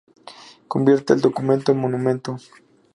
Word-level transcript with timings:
Convierte 0.67 1.13
el 1.13 1.21
documento 1.21 1.71
en 1.73 1.77
monumento. 1.77 2.37